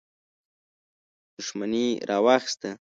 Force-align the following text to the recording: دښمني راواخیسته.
دښمني 1.37 1.87
راواخیسته. 2.09 2.69